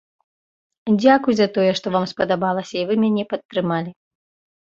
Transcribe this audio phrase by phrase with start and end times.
[1.01, 3.91] Дзякуй за тое, што вам спадабалася і вы мяне падтрымалі.